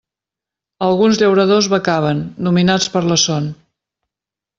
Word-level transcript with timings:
Alguns 0.85 1.19
llauradors 1.23 1.69
becaven, 1.73 2.23
dominats 2.47 2.89
per 2.95 3.03
la 3.13 3.19
son. 3.25 3.51